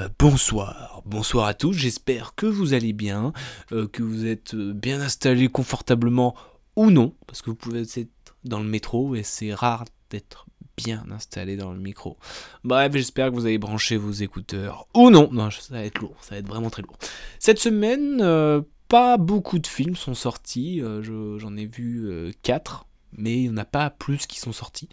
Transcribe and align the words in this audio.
Euh, 0.00 0.08
bonsoir, 0.18 1.02
bonsoir 1.04 1.46
à 1.46 1.54
tous, 1.54 1.72
j'espère 1.72 2.34
que 2.34 2.46
vous 2.46 2.72
allez 2.74 2.92
bien, 2.92 3.32
euh, 3.72 3.86
que 3.86 4.02
vous 4.02 4.26
êtes 4.26 4.54
euh, 4.54 4.72
bien 4.72 5.00
installés 5.00 5.48
confortablement 5.48 6.34
ou 6.76 6.90
non, 6.90 7.14
parce 7.26 7.42
que 7.42 7.50
vous 7.50 7.56
pouvez 7.56 7.82
être 7.82 8.36
dans 8.44 8.60
le 8.60 8.68
métro 8.68 9.14
et 9.14 9.22
c'est 9.22 9.52
rare 9.52 9.84
d'être 10.08 10.46
bien 10.76 11.04
installé 11.10 11.56
dans 11.56 11.72
le 11.72 11.78
micro. 11.78 12.16
Bref, 12.64 12.92
j'espère 12.94 13.30
que 13.30 13.34
vous 13.34 13.44
avez 13.44 13.58
branché 13.58 13.98
vos 13.98 14.12
écouteurs 14.12 14.86
ou 14.94 15.10
non. 15.10 15.28
Non, 15.32 15.50
ça 15.50 15.74
va 15.74 15.84
être 15.84 15.98
lourd, 15.98 16.16
ça 16.22 16.34
va 16.34 16.38
être 16.38 16.48
vraiment 16.48 16.70
très 16.70 16.82
lourd. 16.82 16.96
Cette 17.38 17.58
semaine, 17.58 18.24
pas 18.88 19.18
beaucoup 19.18 19.58
de 19.58 19.66
films 19.66 19.96
sont 19.96 20.14
sortis, 20.14 20.80
j'en 21.02 21.56
ai 21.56 21.66
vu 21.66 22.32
4 22.42 22.86
mais 23.18 23.34
il 23.34 23.42
n'y 23.42 23.48
en 23.50 23.56
a 23.56 23.64
pas 23.64 23.90
plus 23.90 24.26
qui 24.26 24.38
sont 24.38 24.52
sortis. 24.52 24.88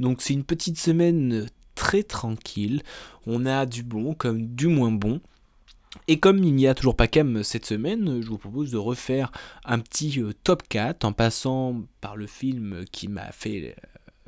Donc 0.00 0.22
c'est 0.22 0.34
une 0.34 0.44
petite 0.44 0.78
semaine 0.78 1.48
très 1.74 2.02
tranquille. 2.02 2.82
On 3.26 3.46
a 3.46 3.66
du 3.66 3.82
bon 3.82 4.14
comme 4.14 4.46
du 4.46 4.66
moins 4.66 4.92
bon. 4.92 5.20
Et 6.06 6.18
comme 6.20 6.38
il 6.44 6.54
n'y 6.54 6.66
a 6.66 6.74
toujours 6.74 6.96
pas 6.96 7.08
Cam 7.08 7.42
cette 7.42 7.66
semaine, 7.66 8.22
je 8.22 8.28
vous 8.28 8.38
propose 8.38 8.70
de 8.70 8.76
refaire 8.76 9.32
un 9.64 9.80
petit 9.80 10.20
euh, 10.20 10.32
top 10.44 10.62
4 10.68 11.04
en 11.04 11.12
passant 11.12 11.82
par 12.00 12.16
le 12.16 12.26
film 12.26 12.84
qui 12.92 13.08
m'a 13.08 13.32
fait 13.32 13.74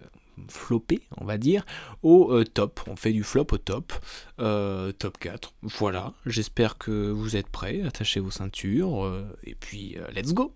euh, 0.01 0.05
flopper, 0.49 1.03
on 1.19 1.25
va 1.25 1.39
dire, 1.39 1.65
au 2.03 2.33
euh, 2.33 2.45
top. 2.45 2.81
On 2.89 2.97
fait 2.97 3.13
du 3.13 3.23
flop 3.23 3.47
au 3.53 3.59
top. 3.59 3.93
top 4.37 5.19
4. 5.19 5.55
Voilà, 5.63 6.15
j'espère 6.27 6.79
que 6.79 7.11
vous 7.11 7.37
êtes 7.37 7.49
prêts. 7.49 7.83
Attachez 7.83 8.19
vos 8.19 8.31
ceintures. 8.31 9.25
et 9.45 9.55
puis, 9.55 9.97
let's 10.15 10.35
go! 10.35 10.53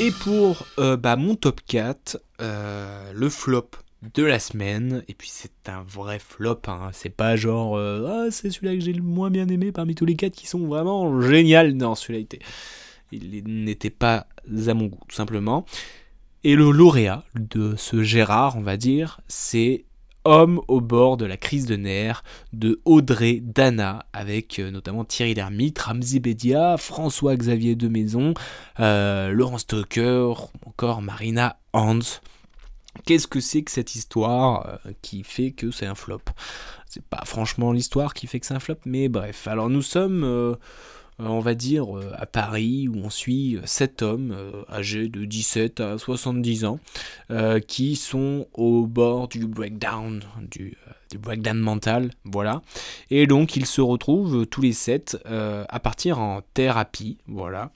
Et 0.00 0.10
pour 0.10 0.66
euh, 0.80 0.96
bah, 0.96 1.14
mon 1.14 1.36
top 1.36 1.60
4, 1.66 2.20
euh, 2.40 3.12
le 3.14 3.28
flop 3.28 3.70
de 4.14 4.24
la 4.24 4.40
semaine, 4.40 5.04
et 5.06 5.14
puis 5.14 5.28
c'est 5.30 5.68
un 5.68 5.84
vrai 5.84 6.18
flop, 6.18 6.62
hein. 6.66 6.90
c'est 6.92 7.14
pas 7.14 7.36
genre 7.36 7.76
euh, 7.76 8.26
ah, 8.26 8.30
c'est 8.32 8.50
celui-là 8.50 8.74
que 8.74 8.80
j'ai 8.80 8.92
le 8.92 9.02
moins 9.02 9.30
bien 9.30 9.46
aimé 9.46 9.70
parmi 9.70 9.94
tous 9.94 10.04
les 10.04 10.16
4 10.16 10.34
qui 10.34 10.48
sont 10.48 10.66
vraiment 10.66 11.20
génial. 11.22 11.74
Non, 11.74 11.94
celui-là 11.94 12.26
il 13.12 13.44
n'était 13.64 13.90
pas 13.90 14.26
à 14.66 14.74
mon 14.74 14.86
goût, 14.86 15.00
tout 15.08 15.14
simplement. 15.14 15.64
Et 16.42 16.56
le 16.56 16.72
lauréat 16.72 17.24
de 17.36 17.74
ce 17.76 18.02
Gérard, 18.02 18.56
on 18.56 18.62
va 18.62 18.76
dire, 18.76 19.20
c'est 19.28 19.84
Homme 20.24 20.60
au 20.68 20.80
bord 20.80 21.16
de 21.16 21.26
la 21.26 21.36
crise 21.36 21.66
de 21.66 21.76
nerfs 21.76 22.24
de 22.52 22.80
Audrey 22.84 23.40
Dana, 23.42 24.06
avec 24.12 24.58
euh, 24.58 24.70
notamment 24.70 25.04
Thierry 25.04 25.34
Lhermitte, 25.34 25.78
Ramzi 25.78 26.20
Bedia, 26.20 26.76
François-Xavier 26.76 27.76
de 27.76 27.88
Maison, 27.88 28.34
euh, 28.80 29.30
Laurent 29.30 29.58
Stoker, 29.58 30.34
encore 30.66 31.02
Marina 31.02 31.58
Hans. 31.72 32.20
Qu'est-ce 33.06 33.26
que 33.26 33.40
c'est 33.40 33.62
que 33.62 33.70
cette 33.70 33.94
histoire 33.94 34.78
euh, 34.86 34.92
qui 35.02 35.24
fait 35.24 35.50
que 35.50 35.70
c'est 35.70 35.86
un 35.86 35.94
flop? 35.94 36.22
C'est 36.86 37.04
pas 37.04 37.22
franchement 37.26 37.72
l'histoire 37.72 38.14
qui 38.14 38.26
fait 38.26 38.40
que 38.40 38.46
c'est 38.46 38.54
un 38.54 38.60
flop, 38.60 38.76
mais 38.86 39.08
bref. 39.08 39.48
Alors 39.48 39.68
nous 39.68 39.82
sommes 39.82 40.22
euh, 40.24 40.54
on 41.18 41.40
va 41.40 41.54
dire, 41.54 41.96
euh, 41.96 42.12
à 42.16 42.26
Paris, 42.26 42.88
où 42.88 42.96
on 42.96 43.10
suit 43.10 43.58
sept 43.64 44.02
hommes 44.02 44.32
euh, 44.32 44.62
âgés 44.70 45.08
de 45.08 45.24
17 45.24 45.80
à 45.80 45.98
70 45.98 46.64
ans, 46.64 46.80
qui 47.66 47.96
sont 47.96 48.46
au 48.54 48.86
bord 48.86 49.28
du 49.28 49.46
breakdown, 49.46 50.22
du, 50.50 50.76
breakdown 51.18 51.58
mental, 51.58 52.10
voilà. 52.24 52.62
Et 53.10 53.26
donc 53.26 53.56
ils 53.56 53.66
se 53.66 53.80
retrouvent 53.80 54.46
tous 54.46 54.60
les 54.60 54.72
sept 54.72 55.18
à 55.24 55.80
partir 55.80 56.18
en 56.18 56.42
thérapie, 56.54 57.18
voilà. 57.26 57.70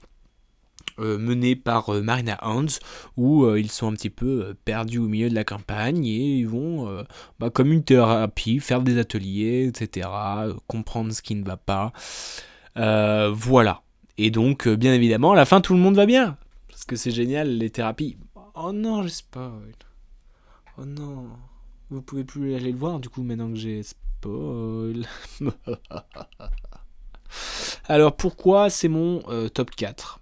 menés 0.97 1.55
par 1.55 1.91
Marina 2.01 2.37
Hans, 2.41 2.65
où 3.17 3.53
ils 3.55 3.71
sont 3.71 3.91
un 3.91 3.93
petit 3.93 4.09
peu 4.09 4.55
perdus 4.65 4.99
au 4.99 5.07
milieu 5.07 5.29
de 5.29 5.35
la 5.35 5.43
campagne 5.43 6.05
et 6.05 6.37
ils 6.39 6.47
vont, 6.47 7.03
bah, 7.39 7.49
comme 7.49 7.71
une 7.71 7.83
thérapie, 7.83 8.59
faire 8.59 8.81
des 8.81 8.97
ateliers, 8.97 9.67
etc., 9.67 10.09
comprendre 10.67 11.11
ce 11.11 11.21
qui 11.21 11.35
ne 11.35 11.43
va 11.43 11.57
pas. 11.57 11.91
Euh, 12.77 13.31
voilà. 13.33 13.81
Et 14.17 14.31
donc, 14.31 14.67
euh, 14.67 14.75
bien 14.75 14.93
évidemment, 14.93 15.31
à 15.31 15.35
la 15.35 15.45
fin, 15.45 15.61
tout 15.61 15.73
le 15.73 15.79
monde 15.79 15.95
va 15.95 16.05
bien. 16.05 16.37
Parce 16.67 16.83
que 16.83 16.95
c'est 16.95 17.11
génial, 17.11 17.57
les 17.57 17.69
thérapies. 17.69 18.17
Oh 18.55 18.71
non, 18.71 19.03
j'ai 19.03 19.09
spoil. 19.09 19.75
Oh 20.77 20.85
non. 20.85 21.29
Vous 21.89 22.01
pouvez 22.01 22.23
plus 22.23 22.55
aller 22.55 22.71
le 22.71 22.77
voir, 22.77 22.99
du 22.99 23.09
coup, 23.09 23.23
maintenant 23.23 23.49
que 23.49 23.57
j'ai 23.57 23.81
spoil. 23.83 25.07
Alors, 27.87 28.15
pourquoi 28.15 28.69
c'est 28.69 28.87
mon 28.87 29.21
euh, 29.29 29.49
top 29.49 29.71
4 29.71 30.19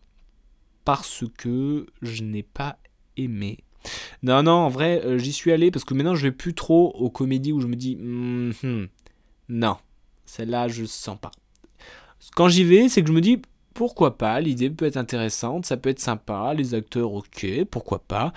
Parce 0.86 1.26
que 1.38 1.88
je 2.02 2.24
n'ai 2.24 2.44
pas 2.44 2.78
aimé. 3.18 3.60
Non, 4.24 4.44
non, 4.44 4.52
en 4.52 4.70
vrai, 4.70 5.02
j'y 5.18 5.32
suis 5.32 5.52
allé 5.52 5.72
parce 5.72 5.86
que 5.86 5.94
maintenant, 5.94 6.16
je 6.16 6.24
vais 6.24 6.32
plus 6.32 6.54
trop 6.54 6.92
aux 6.96 7.10
comédies 7.10 7.54
où 7.54 7.62
je 7.62 7.68
me 7.68 7.76
dis, 7.76 7.96
mm-hmm, 7.96 8.90
non, 9.50 9.78
celle-là, 10.26 10.68
je 10.68 10.84
sens 10.86 11.18
pas. 11.20 11.32
Quand 12.36 12.50
j'y 12.50 12.64
vais, 12.64 12.90
c'est 12.90 13.02
que 13.02 13.08
je 13.08 13.14
me 13.14 13.22
dis 13.22 13.42
pourquoi 13.74 14.18
pas, 14.18 14.42
l'idée 14.42 14.72
peut 14.72 14.86
être 14.86 14.98
intéressante, 14.98 15.66
ça 15.68 15.78
peut 15.78 15.90
être 15.90 16.00
sympa, 16.00 16.54
les 16.56 16.74
acteurs 16.74 17.14
ok, 17.14 17.46
pourquoi 17.70 18.00
pas. 18.00 18.34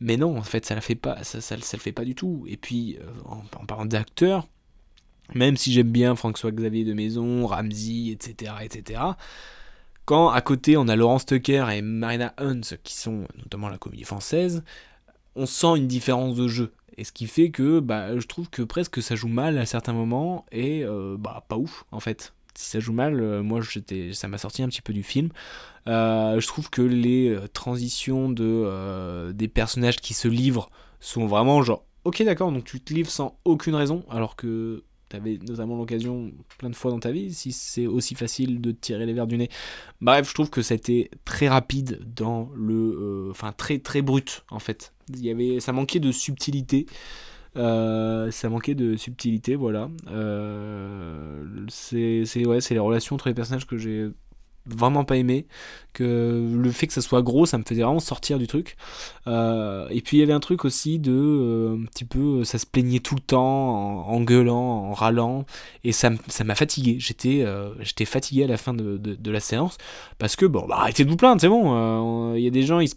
Mais 0.00 0.18
non, 0.18 0.36
en 0.36 0.42
fait, 0.42 0.66
ça 0.66 0.74
ne 0.74 0.80
fait 0.80 0.94
pas, 0.94 1.24
ça, 1.24 1.56
le 1.56 1.62
fait 1.62 1.92
pas 1.92 2.04
du 2.04 2.14
tout. 2.14 2.44
Et 2.46 2.58
puis, 2.58 2.98
euh, 3.00 3.06
en, 3.24 3.64
parlant 3.64 3.86
d'acteurs, 3.86 4.46
même 5.34 5.56
si 5.56 5.72
j'aime 5.72 5.88
bien 5.88 6.14
François-Xavier 6.14 6.84
de 6.84 6.92
Maison, 6.92 7.46
Ramsey, 7.46 8.10
etc., 8.10 8.52
etc., 8.62 9.00
quand 10.04 10.28
à 10.28 10.40
côté 10.40 10.76
on 10.76 10.86
a 10.86 10.94
Laurence 10.94 11.26
Tucker 11.26 11.66
et 11.72 11.82
Marina 11.82 12.32
Hunt, 12.38 12.60
qui 12.84 12.94
sont 12.94 13.26
notamment 13.38 13.68
la 13.68 13.78
comédie 13.78 14.04
française, 14.04 14.62
on 15.34 15.46
sent 15.46 15.76
une 15.76 15.88
différence 15.88 16.36
de 16.36 16.46
jeu. 16.46 16.72
Et 16.96 17.04
ce 17.04 17.12
qui 17.12 17.26
fait 17.26 17.50
que 17.50 17.80
bah, 17.80 18.18
je 18.18 18.26
trouve 18.26 18.48
que 18.48 18.62
presque 18.62 19.02
ça 19.02 19.16
joue 19.16 19.28
mal 19.28 19.58
à 19.58 19.66
certains 19.66 19.92
moments 19.92 20.46
et 20.52 20.84
euh, 20.84 21.16
bah 21.18 21.44
pas 21.48 21.56
ouf 21.56 21.84
en 21.90 22.00
fait 22.00 22.32
si 22.56 22.70
ça 22.70 22.80
joue 22.80 22.92
mal, 22.92 23.20
euh, 23.20 23.42
moi 23.42 23.60
j'étais, 23.60 24.12
ça 24.12 24.28
m'a 24.28 24.38
sorti 24.38 24.62
un 24.62 24.68
petit 24.68 24.82
peu 24.82 24.92
du 24.92 25.02
film. 25.02 25.30
Euh, 25.86 26.40
je 26.40 26.46
trouve 26.46 26.70
que 26.70 26.82
les 26.82 27.28
euh, 27.28 27.46
transitions 27.48 28.28
de, 28.28 29.32
des 29.32 29.48
personnages 29.48 29.96
qui 29.96 30.14
se 30.14 30.28
livrent 30.28 30.68
sont 31.00 31.26
vraiment 31.26 31.62
genre, 31.62 31.84
ok 32.04 32.22
d'accord, 32.22 32.52
donc 32.52 32.64
tu 32.64 32.80
te 32.80 32.92
livres 32.92 33.10
sans 33.10 33.38
aucune 33.44 33.74
raison, 33.74 34.04
alors 34.10 34.36
que 34.36 34.84
tu 35.08 35.16
avais 35.16 35.38
notamment 35.46 35.76
l'occasion 35.76 36.32
plein 36.58 36.70
de 36.70 36.74
fois 36.74 36.90
dans 36.90 36.98
ta 36.98 37.12
vie, 37.12 37.32
si 37.32 37.52
c'est 37.52 37.86
aussi 37.86 38.14
facile 38.14 38.60
de 38.60 38.72
tirer 38.72 39.06
les 39.06 39.12
verres 39.12 39.28
du 39.28 39.38
nez. 39.38 39.48
Bref, 40.00 40.28
je 40.28 40.34
trouve 40.34 40.50
que 40.50 40.62
c'était 40.62 41.10
très 41.24 41.48
rapide 41.48 42.00
dans 42.04 42.50
le... 42.56 43.28
Enfin, 43.30 43.52
très 43.52 43.78
très 43.78 44.02
brut 44.02 44.44
en 44.50 44.58
fait. 44.58 44.92
Il 45.10 45.24
y 45.24 45.30
avait, 45.30 45.60
ça 45.60 45.72
manquait 45.72 46.00
de 46.00 46.10
subtilité. 46.10 46.86
Euh, 47.56 48.30
ça 48.30 48.48
manquait 48.48 48.74
de 48.74 48.96
subtilité, 48.96 49.54
voilà. 49.54 49.88
Euh, 50.08 51.44
c'est 51.68 52.46
ouais, 52.46 52.58
les 52.70 52.78
relations 52.78 53.14
entre 53.14 53.28
les 53.28 53.34
personnages 53.34 53.66
que 53.66 53.76
j'ai 53.76 54.10
vraiment 54.66 55.04
pas 55.04 55.16
aimé 55.16 55.46
que 55.92 56.50
le 56.54 56.70
fait 56.70 56.86
que 56.86 56.92
ça 56.92 57.00
soit 57.00 57.22
gros 57.22 57.46
ça 57.46 57.58
me 57.58 57.62
faisait 57.62 57.82
vraiment 57.82 58.00
sortir 58.00 58.38
du 58.38 58.46
truc 58.46 58.76
euh, 59.26 59.88
et 59.90 60.00
puis 60.02 60.18
il 60.18 60.20
y 60.20 60.22
avait 60.22 60.32
un 60.32 60.40
truc 60.40 60.64
aussi 60.64 60.98
de 60.98 61.78
un 61.80 61.86
petit 61.86 62.04
peu 62.04 62.44
ça 62.44 62.58
se 62.58 62.66
plaignait 62.66 62.98
tout 62.98 63.14
le 63.14 63.20
temps 63.20 64.06
en, 64.08 64.20
gueulant 64.20 64.90
en 64.90 64.92
râlant 64.92 65.46
et 65.84 65.92
ça 65.92 66.10
m'a 66.10 66.54
fatigué 66.54 66.96
j'étais 66.98 67.46
j'étais 67.80 68.04
fatigué 68.04 68.44
à 68.44 68.48
la 68.48 68.56
fin 68.56 68.74
de, 68.74 68.96
de, 68.96 69.30
la 69.30 69.40
séance 69.40 69.78
parce 70.18 70.36
que 70.36 70.46
bon 70.46 70.66
bah 70.68 70.76
arrêtez 70.80 71.04
de 71.04 71.10
vous 71.10 71.16
plaindre 71.16 71.40
c'est 71.40 71.48
bon 71.48 72.34
il 72.34 72.42
y 72.42 72.46
a 72.46 72.50
des 72.50 72.62
gens 72.62 72.80
ils, 72.80 72.90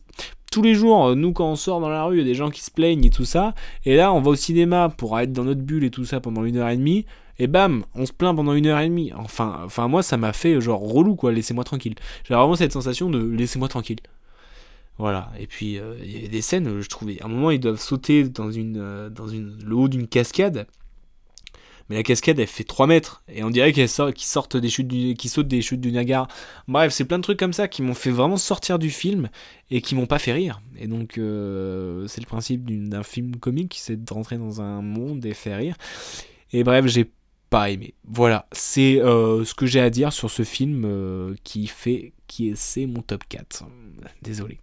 tous 0.51 0.61
les 0.61 0.73
jours, 0.73 1.07
euh, 1.07 1.15
nous 1.15 1.31
quand 1.33 1.49
on 1.49 1.55
sort 1.55 1.79
dans 1.79 1.89
la 1.89 2.03
rue, 2.03 2.17
il 2.17 2.19
y 2.19 2.23
a 2.23 2.25
des 2.25 2.35
gens 2.35 2.49
qui 2.49 2.61
se 2.61 2.71
plaignent 2.71 3.05
et 3.05 3.09
tout 3.09 3.25
ça. 3.25 3.53
Et 3.85 3.95
là, 3.95 4.13
on 4.13 4.21
va 4.21 4.31
au 4.31 4.35
cinéma 4.35 4.89
pour 4.89 5.19
être 5.19 5.31
dans 5.31 5.43
notre 5.43 5.61
bulle 5.61 5.83
et 5.83 5.91
tout 5.91 6.05
ça 6.05 6.19
pendant 6.19 6.43
une 6.43 6.57
heure 6.57 6.69
et 6.69 6.77
demie. 6.77 7.05
Et 7.39 7.47
bam, 7.47 7.85
on 7.95 8.05
se 8.05 8.11
plaint 8.11 8.35
pendant 8.35 8.53
une 8.53 8.67
heure 8.67 8.79
et 8.79 8.89
demie. 8.89 9.11
Enfin, 9.15 9.61
enfin 9.63 9.87
moi, 9.87 10.03
ça 10.03 10.17
m'a 10.17 10.33
fait 10.33 10.59
genre 10.59 10.81
relou 10.81 11.15
quoi. 11.15 11.31
Laissez-moi 11.31 11.63
tranquille. 11.63 11.95
J'ai 12.25 12.35
vraiment 12.35 12.55
cette 12.55 12.73
sensation 12.73 13.09
de 13.09 13.19
laissez-moi 13.19 13.69
tranquille. 13.69 13.99
Voilà. 14.97 15.31
Et 15.39 15.47
puis 15.47 15.79
euh, 15.79 15.95
il 16.03 16.21
y 16.21 16.25
a 16.25 16.27
des 16.27 16.41
scènes 16.41 16.67
où 16.67 16.81
je 16.81 16.89
trouvais, 16.89 17.19
à 17.21 17.25
un 17.25 17.29
moment, 17.29 17.51
ils 17.51 17.59
doivent 17.59 17.79
sauter 17.79 18.25
dans 18.25 18.51
une, 18.51 18.77
euh, 18.77 19.09
dans 19.09 19.27
une, 19.29 19.57
le 19.63 19.75
haut 19.75 19.87
d'une 19.87 20.07
cascade. 20.07 20.67
mais 21.89 21.95
la 21.95 22.03
cascade 22.03 22.37
elle 22.37 22.47
fait 22.47 22.65
3 22.65 22.87
mètres 22.87 23.23
et 23.29 23.41
on 23.45 23.49
dirait 23.49 23.71
qu'elle 23.71 23.87
sort, 23.87 24.13
qu'ils 24.13 24.27
sortent 24.27 24.57
des 24.57 24.69
chutes 24.69 24.89
du, 24.89 25.13
qu'ils 25.13 25.29
sautent 25.29 25.47
des 25.47 25.61
chutes 25.61 25.79
du 25.79 25.93
Niagara. 25.93 26.27
Bref, 26.67 26.91
c'est 26.91 27.05
plein 27.05 27.19
de 27.19 27.23
trucs 27.23 27.39
comme 27.39 27.53
ça 27.53 27.69
qui 27.69 27.81
m'ont 27.81 27.93
fait 27.93 28.11
vraiment 28.11 28.35
sortir 28.35 28.77
du 28.79 28.89
film 28.89 29.29
et 29.71 29.81
qui 29.81 29.95
m'ont 29.95 30.07
pas 30.07 30.19
fait 30.19 30.33
rire. 30.33 30.61
Et 30.77 30.87
donc 30.87 31.17
euh, 31.17 32.05
c'est 32.07 32.19
le 32.19 32.27
principe 32.27 32.69
d'un 32.89 33.03
film 33.03 33.37
comique, 33.37 33.77
c'est 33.79 34.03
de 34.03 34.13
rentrer 34.13 34.37
dans 34.37 34.61
un 34.61 34.81
monde 34.81 35.25
et 35.25 35.33
faire 35.33 35.59
rire. 35.59 35.77
Et 36.51 36.65
bref, 36.65 36.87
j'ai 36.87 37.09
pas 37.49 37.69
aimé. 37.69 37.93
Voilà, 38.07 38.47
c'est 38.51 39.01
euh, 39.01 39.43
ce 39.45 39.53
que 39.53 39.65
j'ai 39.65 39.79
à 39.79 39.89
dire 39.89 40.13
sur 40.13 40.29
ce 40.29 40.43
film 40.43 40.83
euh, 40.85 41.35
qui 41.43 41.67
fait 41.67 42.13
qui 42.27 42.49
est 42.49 42.55
c'est 42.55 42.85
mon 42.85 43.01
top 43.01 43.23
4. 43.27 43.65
Désolé. 44.21 44.59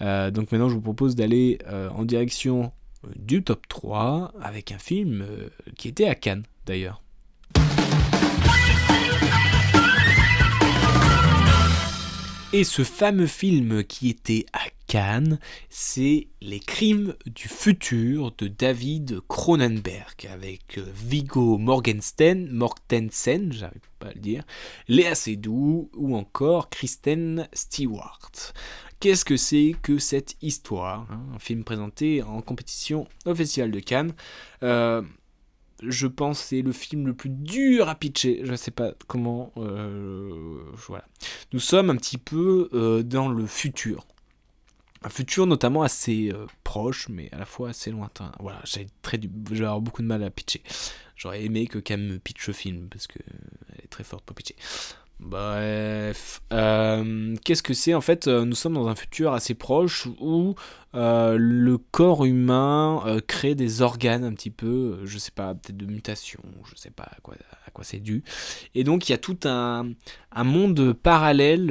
donc 0.00 0.52
maintenant 0.52 0.68
je 0.68 0.74
vous 0.74 0.80
propose 0.80 1.14
d'aller 1.14 1.58
en 1.94 2.04
direction 2.04 2.72
du 3.16 3.42
top 3.42 3.66
3 3.68 4.32
avec 4.40 4.72
un 4.72 4.78
film 4.78 5.26
qui 5.76 5.88
était 5.88 6.06
à 6.06 6.14
Cannes 6.14 6.44
d'ailleurs. 6.66 7.02
Et 12.52 12.64
ce 12.64 12.82
fameux 12.82 13.26
film 13.28 13.84
qui 13.84 14.08
était 14.08 14.44
à 14.52 14.62
Cannes, 14.90 15.38
c'est 15.68 16.26
Les 16.42 16.58
Crimes 16.58 17.14
du 17.24 17.46
futur 17.46 18.32
de 18.36 18.48
David 18.48 19.20
Cronenberg 19.28 20.26
avec 20.28 20.78
euh, 20.78 20.84
Viggo 20.92 21.58
Morgenstern, 21.58 22.50
Mortensen, 22.50 23.52
j'arrive 23.52 23.88
pas 24.00 24.08
à 24.08 24.12
le 24.14 24.18
dire, 24.18 24.42
Léa 24.88 25.14
Seydoux 25.14 25.92
ou 25.94 26.16
encore 26.16 26.70
Kristen 26.70 27.48
Stewart. 27.52 28.32
Qu'est-ce 28.98 29.24
que 29.24 29.36
c'est 29.36 29.76
que 29.80 29.98
cette 29.98 30.34
histoire 30.42 31.06
hein, 31.12 31.24
Un 31.36 31.38
film 31.38 31.62
présenté 31.62 32.24
en 32.24 32.42
compétition 32.42 33.06
officielle 33.26 33.70
de 33.70 33.78
Cannes. 33.78 34.12
Euh, 34.64 35.02
je 35.86 36.08
pense 36.08 36.40
c'est 36.40 36.62
le 36.62 36.72
film 36.72 37.06
le 37.06 37.14
plus 37.14 37.30
dur 37.30 37.88
à 37.88 37.94
pitcher. 37.94 38.40
Je 38.42 38.50
ne 38.50 38.56
sais 38.56 38.72
pas 38.72 38.94
comment. 39.06 39.52
Euh, 39.56 40.64
voilà. 40.74 41.04
Nous 41.52 41.60
sommes 41.60 41.90
un 41.90 41.96
petit 41.96 42.18
peu 42.18 43.04
dans 43.04 43.28
le 43.28 43.46
futur. 43.46 44.04
Un 45.02 45.08
futur 45.08 45.46
notamment 45.46 45.82
assez 45.82 46.30
euh, 46.32 46.46
proche, 46.62 47.08
mais 47.08 47.30
à 47.32 47.38
la 47.38 47.46
fois 47.46 47.70
assez 47.70 47.90
lointain. 47.90 48.32
Voilà, 48.38 48.60
j'ai 48.64 48.86
très 49.00 49.18
vais 49.18 49.64
avoir 49.64 49.80
beaucoup 49.80 50.02
de 50.02 50.06
mal 50.06 50.22
à 50.22 50.30
pitcher. 50.30 50.62
J'aurais 51.16 51.44
aimé 51.44 51.66
que 51.66 51.78
Cam 51.78 52.00
me 52.00 52.18
pitch 52.18 52.46
le 52.46 52.52
film 52.52 52.88
parce 52.88 53.06
que 53.06 53.18
elle 53.72 53.84
est 53.84 53.88
très 53.88 54.04
forte 54.04 54.24
pour 54.24 54.34
pitcher. 54.34 54.56
Bref, 55.20 56.40
euh, 56.50 57.36
qu'est-ce 57.44 57.62
que 57.62 57.74
c'est 57.74 57.92
En 57.92 58.00
fait, 58.00 58.26
euh, 58.26 58.46
nous 58.46 58.54
sommes 58.54 58.74
dans 58.74 58.88
un 58.88 58.94
futur 58.94 59.34
assez 59.34 59.52
proche 59.52 60.08
où 60.18 60.54
euh, 60.94 61.36
le 61.38 61.76
corps 61.76 62.24
humain 62.24 63.04
crée 63.26 63.54
des 63.54 63.82
organes 63.82 64.24
un 64.24 64.32
petit 64.32 64.50
peu, 64.50 65.00
je 65.04 65.18
sais 65.18 65.30
pas, 65.30 65.54
peut-être 65.54 65.76
de 65.76 65.84
mutation, 65.84 66.40
je 66.64 66.74
sais 66.74 66.90
pas 66.90 67.04
à 67.04 67.20
quoi, 67.20 67.34
c'est 67.82 68.00
dû. 68.00 68.24
Et 68.74 68.82
donc, 68.82 69.08
il 69.08 69.12
y 69.12 69.14
a 69.14 69.18
tout 69.18 69.38
un, 69.44 69.94
monde 70.36 70.92
parallèle 70.94 71.66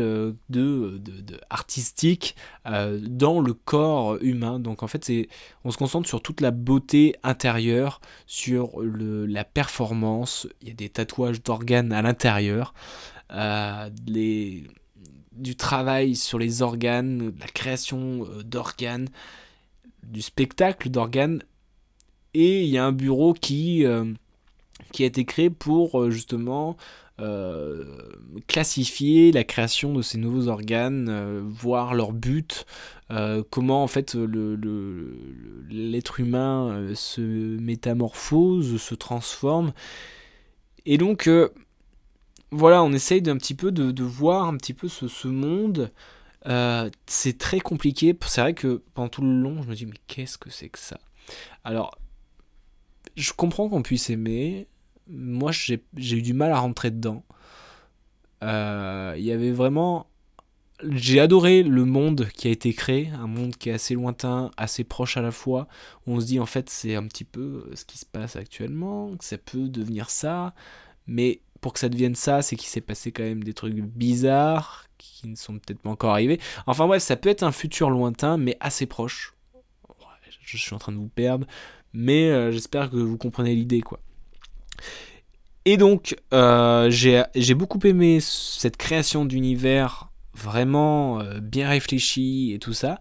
de, 0.49 0.99
artistique 1.49 2.35
dans 2.65 3.41
le 3.41 3.53
corps 3.53 4.17
humain. 4.21 4.59
Donc, 4.59 4.81
en 4.81 4.87
fait, 4.87 5.11
on 5.63 5.71
se 5.71 5.77
concentre 5.77 6.07
sur 6.07 6.21
toute 6.21 6.41
la 6.41 6.51
beauté 6.51 7.15
intérieure, 7.21 7.99
sur 8.25 8.81
la 8.81 9.43
performance. 9.43 10.47
Il 10.61 10.69
y 10.69 10.71
a 10.71 10.75
des 10.75 10.89
tatouages 10.89 11.43
d'organes 11.43 11.91
à 11.91 12.01
l'intérieur. 12.01 12.73
Euh, 13.31 13.89
du 15.31 15.55
travail 15.55 16.15
sur 16.15 16.37
les 16.37 16.61
organes, 16.61 17.33
la 17.39 17.47
création 17.47 18.25
euh, 18.25 18.43
d'organes, 18.43 19.07
du 20.03 20.21
spectacle 20.21 20.89
d'organes. 20.89 21.43
Et 22.33 22.63
il 22.63 22.69
y 22.69 22.77
a 22.77 22.85
un 22.85 22.91
bureau 22.91 23.33
qui, 23.33 23.85
euh, 23.85 24.13
qui 24.91 25.03
a 25.03 25.05
été 25.05 25.25
créé 25.25 25.49
pour 25.49 26.11
justement 26.11 26.77
classifier 28.47 29.33
la 29.33 29.43
création 29.43 29.91
de 29.91 30.01
ces 30.01 30.17
nouveaux 30.17 30.47
organes, 30.47 31.41
voir 31.49 31.93
leur 31.93 32.13
but, 32.13 32.65
comment 33.49 33.83
en 33.83 33.87
fait 33.87 34.15
l'être 35.69 36.21
humain 36.21 36.93
se 36.95 37.19
métamorphose, 37.19 38.81
se 38.81 38.95
transforme. 38.95 39.73
Et 40.85 40.97
donc 40.97 41.29
voilà, 42.51 42.83
on 42.83 42.91
essaye 42.91 43.21
d'un 43.21 43.37
petit 43.37 43.53
peu 43.53 43.71
de, 43.71 44.03
voir 44.03 44.47
un 44.47 44.57
petit 44.57 44.73
peu 44.73 44.87
ce, 44.87 45.27
monde. 45.27 45.91
Euh, 46.47 46.89
c'est 47.05 47.37
très 47.37 47.59
compliqué. 47.59 48.17
C'est 48.25 48.41
vrai 48.41 48.53
que 48.53 48.81
pendant 48.93 49.09
tout 49.09 49.21
le 49.21 49.39
long, 49.39 49.61
je 49.61 49.67
me 49.67 49.75
dis, 49.75 49.85
mais 49.85 49.97
qu'est-ce 50.07 50.37
que 50.37 50.49
c'est 50.49 50.69
que 50.69 50.79
ça? 50.79 50.99
Alors, 51.63 51.97
je 53.15 53.31
comprends 53.33 53.69
qu'on 53.69 53.83
puisse 53.83 54.09
aimer. 54.09 54.67
Moi, 55.07 55.51
j'ai 55.51 55.81
eu 55.95 56.21
du 56.21 56.33
mal 56.33 56.51
à 56.51 56.59
rentrer 56.59 56.91
dedans. 56.91 57.23
Euh, 58.43 59.13
il 59.17 59.23
y 59.23 59.31
avait 59.31 59.51
vraiment. 59.51 60.07
J'ai 60.91 61.19
adoré 61.19 61.61
le 61.61 61.83
monde 61.83 62.29
qui 62.33 62.47
a 62.47 62.51
été 62.51 62.73
créé, 62.73 63.09
un 63.09 63.27
monde 63.27 63.57
qui 63.57 63.69
est 63.69 63.73
assez 63.73 63.95
lointain, 63.95 64.49
assez 64.55 64.85
proche 64.85 65.17
à 65.17 65.21
la 65.21 65.31
fois. 65.31 65.67
On 66.07 66.21
se 66.21 66.25
dit, 66.25 66.39
en 66.39 66.45
fait, 66.45 66.69
c'est 66.69 66.95
un 66.95 67.05
petit 67.05 67.25
peu 67.25 67.69
ce 67.75 67.83
qui 67.83 67.97
se 67.97 68.05
passe 68.05 68.37
actuellement, 68.37 69.15
que 69.17 69.25
ça 69.25 69.37
peut 69.37 69.67
devenir 69.67 70.09
ça. 70.09 70.53
Mais 71.05 71.41
pour 71.61 71.73
que 71.73 71.79
ça 71.79 71.89
devienne 71.89 72.15
ça, 72.15 72.41
c'est 72.41 72.55
qu'il 72.55 72.69
s'est 72.69 72.81
passé 72.81 73.11
quand 73.11 73.23
même 73.23 73.43
des 73.43 73.53
trucs 73.53 73.75
bizarres 73.75 74.85
qui 74.97 75.27
ne 75.27 75.35
sont 75.35 75.53
peut-être 75.53 75.79
pas 75.79 75.89
encore 75.89 76.11
arrivés. 76.11 76.39
Enfin 76.67 76.87
bref, 76.87 77.01
ça 77.01 77.15
peut 77.15 77.29
être 77.29 77.43
un 77.43 77.51
futur 77.51 77.89
lointain, 77.89 78.37
mais 78.37 78.57
assez 78.59 78.85
proche. 78.85 79.33
Je 80.41 80.57
suis 80.57 80.73
en 80.73 80.79
train 80.79 80.91
de 80.91 80.97
vous 80.97 81.09
perdre, 81.09 81.45
mais 81.93 82.29
euh, 82.29 82.51
j'espère 82.51 82.89
que 82.89 82.97
vous 82.97 83.17
comprenez 83.17 83.53
l'idée, 83.53 83.81
quoi. 83.81 83.99
Et 85.65 85.77
donc, 85.77 86.15
euh, 86.33 86.89
j'ai 86.89 87.53
beaucoup 87.53 87.79
aimé 87.85 88.19
cette 88.21 88.77
création 88.77 89.25
d'univers 89.25 90.09
vraiment 90.33 91.19
euh, 91.19 91.39
bien 91.39 91.69
réfléchi 91.69 92.53
et 92.53 92.59
tout 92.59 92.73
ça, 92.73 92.99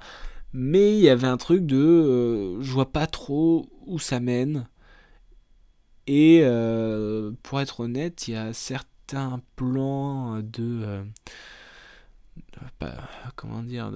mais 0.53 0.93
il 0.93 1.01
y 1.01 1.09
avait 1.09 1.27
un 1.27 1.37
truc 1.37 1.65
de 1.65 2.61
je 2.61 2.71
vois 2.73 2.93
pas 2.93 3.07
trop 3.07 3.67
où 3.87 3.99
ça 3.99 4.21
mène. 4.21 4.69
Et 6.09 6.41
euh, 6.43 7.33
pour 7.43 7.61
être 7.61 7.81
honnête, 7.81 8.29
il 8.29 8.33
y 8.33 8.37
a 8.37 8.53
certains 8.55 9.43
plans 9.57 10.41
de. 10.41 10.83
Euh, 10.83 11.05
comment 13.37 13.63
dire 13.63 13.93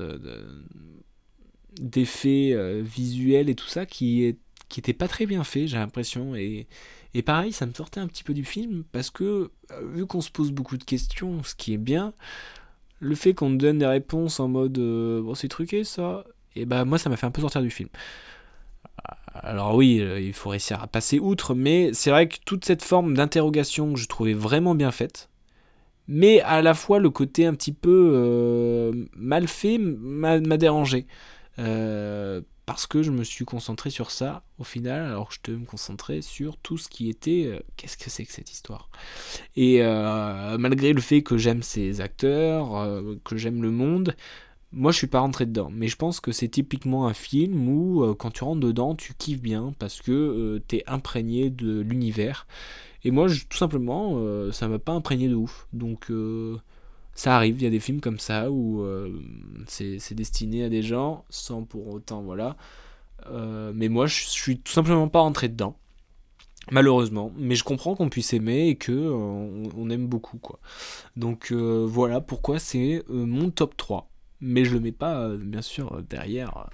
d'effets 1.81 2.53
euh, 2.53 2.83
visuels 2.85 3.49
et 3.49 3.55
tout 3.55 3.67
ça 3.67 3.87
qui 3.87 4.25
est 4.25 4.37
qui 4.69 4.79
était 4.81 4.93
pas 4.93 5.09
très 5.09 5.27
bien 5.27 5.43
fait 5.43 5.67
j'ai 5.67 5.79
l'impression 5.79 6.35
et, 6.35 6.67
et 7.15 7.23
pareil 7.23 7.53
ça 7.53 7.67
me 7.67 7.73
sortait 7.73 8.01
un 8.01 8.07
petit 8.07 8.25
peu 8.25 8.35
du 8.35 8.45
film 8.45 8.85
parce 8.93 9.11
que 9.11 9.51
vu 9.95 10.07
qu'on 10.07 10.21
se 10.21 10.31
pose 10.31 10.53
beaucoup 10.53 10.77
de 10.77 10.85
questions 10.85 11.43
ce 11.43 11.55
qui 11.55 11.73
est 11.73 11.79
bien 11.79 12.13
le 13.01 13.15
fait 13.15 13.35
qu'on 13.35 13.51
donne 13.51 13.79
des 13.79 13.87
réponses 13.87 14.39
en 14.39 14.49
mode 14.49 14.79
bon 14.79 15.35
c'est 15.35 15.49
truqué 15.49 15.83
ça 15.83 16.25
et 16.55 16.67
bah 16.67 16.85
moi 16.85 16.99
ça 16.99 17.09
m'a 17.09 17.17
fait 17.17 17.27
un 17.27 17.31
peu 17.31 17.41
sortir 17.41 17.63
du 17.63 17.71
film 17.71 17.89
alors 19.35 19.75
oui, 19.75 20.01
euh, 20.01 20.21
il 20.21 20.33
faut 20.33 20.51
réussir 20.51 20.83
à 20.83 20.87
passer 20.87 21.19
outre, 21.19 21.55
mais 21.55 21.93
c'est 21.93 22.11
vrai 22.11 22.29
que 22.29 22.37
toute 22.45 22.65
cette 22.65 22.83
forme 22.83 23.15
d'interrogation 23.15 23.93
que 23.93 23.99
je 23.99 24.07
trouvais 24.07 24.35
vraiment 24.35 24.75
bien 24.75 24.93
faite, 24.93 25.31
mais 26.07 26.41
à 26.43 26.63
la 26.63 26.75
fois 26.75 26.99
le 26.99 27.11
côté 27.11 27.47
un 27.47 27.55
petit 27.55 27.73
peu 27.73 28.13
euh, 28.15 29.07
mal 29.15 29.49
fait 29.49 29.79
m'a 29.79 30.39
dérangé. 30.39 31.07
Euh, 31.59 32.41
parce 32.65 32.87
que 32.87 33.03
je 33.03 33.11
me 33.11 33.25
suis 33.25 33.45
concentré 33.45 33.91
sur 33.91 34.11
ça 34.13 34.45
au 34.59 34.65
final, 34.65 35.05
alors 35.07 35.29
que 35.29 35.35
je 35.35 35.41
devais 35.43 35.59
me 35.59 35.67
concentrer 35.67 36.23
sur 36.23 36.57
tout 36.57 36.79
ce 36.79 36.89
qui 36.89 37.11
était 37.11 37.61
qu'est-ce 37.77 37.97
que 37.97 38.09
c'est 38.09 38.25
que 38.25 38.33
cette 38.33 38.53
histoire? 38.53 38.89
Et 39.57 39.83
malgré 40.59 40.93
le 40.93 41.01
fait 41.01 41.23
que 41.23 41.37
j'aime 41.37 41.65
ces 41.65 42.01
acteurs, 42.01 42.89
que 43.25 43.37
j'aime 43.37 43.63
le 43.63 43.73
monde, 43.73 44.15
moi, 44.73 44.91
je 44.91 44.99
suis 44.99 45.07
pas 45.07 45.21
rentré 45.21 45.45
dedans, 45.45 45.71
mais 45.71 45.87
je 45.89 45.97
pense 45.97 46.21
que 46.21 46.33
c'est 46.33 46.49
typiquement 46.49 47.07
un 47.07 47.15
film 47.15 47.69
où, 47.69 48.03
euh, 48.03 48.15
quand 48.15 48.31
tu 48.31 48.45
rentres 48.45 48.61
dedans, 48.61 48.95
tu 48.95 49.15
kiffes 49.15 49.43
bien 49.43 49.75
parce 49.79 50.01
que 50.01 50.13
euh, 50.13 50.63
tu 50.67 50.77
es 50.77 50.85
imprégné 50.87 51.51
de 51.51 51.81
l'univers. 51.81 52.47
Et 53.05 53.11
moi, 53.11 53.29
tout 53.49 53.59
simplement, 53.59 54.15
euh, 54.17 54.51
ça 54.53 54.69
m'a 54.69 54.79
pas 54.79 54.93
imprégné 54.93 55.29
de 55.29 55.35
ouf. 55.35 55.67
Donc, 55.73 56.11
ça 57.15 57.37
arrive, 57.37 57.57
il 57.61 57.65
y 57.65 57.67
a 57.67 57.71
des 57.71 57.81
films 57.81 58.01
comme 58.01 58.19
ça 58.19 58.51
où 58.51 58.85
c'est 59.67 60.15
destiné 60.15 60.65
à 60.65 60.69
des 60.69 60.83
gens 60.83 61.25
sans 61.29 61.65
pour 61.65 61.89
autant, 61.89 62.23
voilà. 62.23 62.57
mais 63.75 63.89
moi, 63.89 64.07
je 64.07 64.23
suis 64.23 64.59
tout 64.59 64.73
simplement 64.73 65.09
pas 65.09 65.21
rentré 65.21 65.49
dedans. 65.49 65.77
Malheureusement, 66.71 67.33
mais 67.37 67.57
je 67.57 67.65
comprends 67.65 67.97
qu'on 67.97 68.09
puisse 68.09 68.33
aimer 68.33 68.69
et 68.69 68.77
que 68.77 68.93
on, 68.93 69.91
aime 69.91 70.07
beaucoup 70.07 70.39
quoi. 70.39 70.61
Donc 71.17 71.53
voilà 71.53 72.21
pourquoi 72.21 72.61
c'est 72.61 73.03
mon 73.09 73.51
top 73.51 73.77
3 73.77 74.12
mais 74.43 74.65
je 74.65 74.75
le 74.75 74.81
mets 74.81 74.93
pas, 74.93 75.21
euh, 75.21 75.39
bien 75.39 75.63
sûr, 75.63 76.03
derrière 76.03 76.67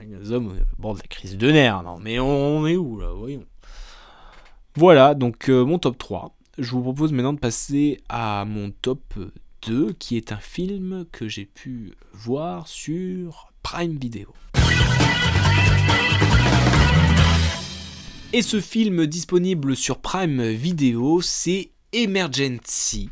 les 0.00 0.32
hommes 0.32 0.56
bon, 0.78 0.94
de 0.94 0.98
la 0.98 1.06
crise 1.06 1.36
de 1.36 1.50
nerfs. 1.50 1.82
Non, 1.82 1.98
mais 2.00 2.18
on, 2.18 2.66
est 2.66 2.76
où 2.76 2.98
là 2.98 3.12
Voyons. 3.12 3.44
Voilà, 4.74 5.14
donc 5.14 5.48
euh, 5.48 5.64
mon 5.64 5.78
top 5.78 5.98
3. 5.98 6.34
Je 6.58 6.70
vous 6.70 6.82
propose 6.82 7.12
maintenant 7.12 7.34
de 7.34 7.38
passer 7.38 8.00
à 8.08 8.44
mon 8.46 8.70
top 8.70 9.14
2, 9.66 9.92
qui 9.92 10.16
est 10.16 10.32
un 10.32 10.38
film 10.38 11.04
que 11.12 11.28
j'ai 11.28 11.44
pu 11.44 11.92
voir 12.12 12.66
sur 12.66 13.52
Prime 13.62 13.98
Video. 13.98 14.32
Et 18.32 18.40
ce 18.40 18.60
film 18.60 19.06
disponible 19.06 19.76
sur 19.76 19.98
Prime 19.98 20.42
Video, 20.42 21.20
c'est 21.20 21.70
Emergency 21.92 23.10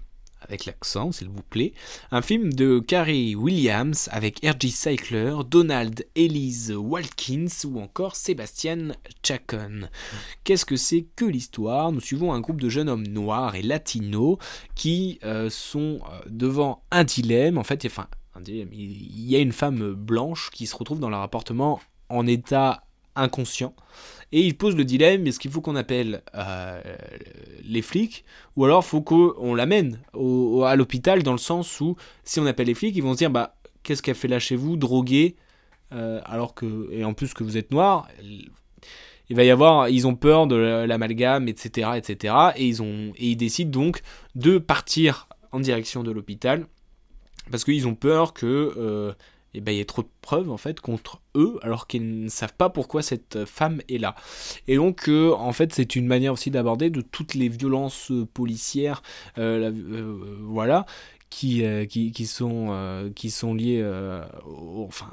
avec 0.50 0.66
l'accent, 0.66 1.12
s'il 1.12 1.28
vous 1.28 1.42
plaît. 1.48 1.72
Un 2.10 2.22
film 2.22 2.52
de 2.52 2.80
Carrie 2.80 3.36
Williams 3.36 4.08
avec 4.10 4.44
R.G. 4.44 4.68
Cycler, 4.68 5.36
Donald 5.48 6.04
Elise 6.16 6.72
Walkins 6.76 7.46
ou 7.64 7.78
encore 7.78 8.16
Sebastian 8.16 8.88
Chacon. 9.24 9.88
Qu'est-ce 10.42 10.64
que 10.64 10.74
c'est 10.74 11.06
que 11.14 11.24
l'histoire? 11.24 11.92
Nous 11.92 12.00
suivons 12.00 12.32
un 12.32 12.40
groupe 12.40 12.60
de 12.60 12.68
jeunes 12.68 12.88
hommes 12.88 13.06
noirs 13.06 13.54
et 13.54 13.62
latinos 13.62 14.38
qui 14.74 15.20
euh, 15.22 15.48
sont 15.50 16.00
euh, 16.10 16.20
devant 16.28 16.82
un 16.90 17.04
dilemme. 17.04 17.56
En 17.56 17.64
fait, 17.64 17.84
enfin, 17.86 18.08
un 18.34 18.40
dilemme, 18.40 18.70
il 18.72 19.30
y 19.30 19.36
a 19.36 19.38
une 19.38 19.52
femme 19.52 19.92
blanche 19.92 20.50
qui 20.52 20.66
se 20.66 20.74
retrouve 20.74 20.98
dans 20.98 21.10
leur 21.10 21.22
appartement 21.22 21.80
en 22.08 22.26
état 22.26 22.82
inconscient. 23.14 23.74
Et 24.32 24.42
il 24.42 24.56
pose 24.56 24.76
le 24.76 24.84
dilemme 24.84 25.26
est-ce 25.26 25.40
qu'il 25.40 25.50
faut 25.50 25.60
qu'on 25.60 25.76
appelle 25.76 26.22
euh, 26.34 26.80
les 27.64 27.82
flics 27.82 28.24
ou 28.56 28.64
alors 28.64 28.84
faut 28.84 29.02
qu'on 29.02 29.54
l'amène 29.54 29.98
à 30.14 30.76
l'hôpital 30.76 31.22
dans 31.22 31.32
le 31.32 31.38
sens 31.38 31.80
où 31.80 31.96
si 32.22 32.38
on 32.38 32.46
appelle 32.46 32.68
les 32.68 32.74
flics, 32.74 32.94
ils 32.96 33.02
vont 33.02 33.14
se 33.14 33.18
dire 33.18 33.30
bah 33.30 33.56
qu'est-ce 33.82 34.02
qu'elle 34.02 34.14
fait 34.14 34.28
là 34.28 34.38
chez 34.38 34.56
vous, 34.56 34.76
drogué, 34.76 35.36
euh, 35.92 36.20
alors 36.24 36.54
que 36.54 36.88
et 36.92 37.04
en 37.04 37.14
plus 37.14 37.34
que 37.34 37.42
vous 37.42 37.56
êtes 37.56 37.72
noir. 37.72 38.08
Il 39.28 39.36
va 39.36 39.44
y 39.44 39.50
avoir, 39.50 39.88
ils 39.88 40.08
ont 40.08 40.16
peur 40.16 40.48
de 40.48 40.56
l'amalgame, 40.56 41.46
etc., 41.46 41.90
etc. 41.96 42.34
Et 42.56 42.66
ils 42.66 42.82
ont, 42.82 43.12
et 43.16 43.30
ils 43.30 43.36
décident 43.36 43.70
donc 43.70 44.00
de 44.34 44.58
partir 44.58 45.28
en 45.52 45.60
direction 45.60 46.02
de 46.02 46.10
l'hôpital 46.10 46.66
parce 47.50 47.64
qu'ils 47.64 47.86
ont 47.86 47.94
peur 47.94 48.32
que 48.32 48.74
euh, 48.76 49.12
eh 49.54 49.60
ben, 49.60 49.72
il 49.72 49.78
y 49.78 49.80
a 49.80 49.84
trop 49.84 50.02
de 50.02 50.08
preuves 50.20 50.50
en 50.50 50.56
fait 50.56 50.80
contre 50.80 51.20
eux 51.34 51.58
alors 51.62 51.86
qu'ils 51.86 52.24
ne 52.24 52.28
savent 52.28 52.54
pas 52.54 52.70
pourquoi 52.70 53.02
cette 53.02 53.44
femme 53.44 53.82
est 53.88 53.98
là. 53.98 54.14
Et 54.68 54.76
donc 54.76 55.08
euh, 55.08 55.32
en 55.32 55.52
fait 55.52 55.74
c'est 55.74 55.96
une 55.96 56.06
manière 56.06 56.32
aussi 56.32 56.50
d'aborder 56.50 56.90
de 56.90 57.00
toutes 57.00 57.34
les 57.34 57.48
violences 57.48 58.10
euh, 58.10 58.26
policières, 58.32 59.02
euh, 59.38 59.72
voilà, 60.42 60.86
qui, 61.30 61.62
qui, 61.88 62.26
sont, 62.26 63.12
qui 63.14 63.30
sont 63.30 63.54
liées, 63.54 63.88
enfin, 64.76 65.12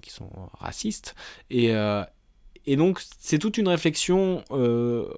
qui 0.00 0.10
sont 0.12 0.30
racistes. 0.60 1.16
Et, 1.50 1.72
et 2.66 2.76
donc 2.76 3.02
c'est 3.18 3.40
toute 3.40 3.58
une 3.58 3.66
réflexion. 3.66 4.44
Le, 4.50 5.08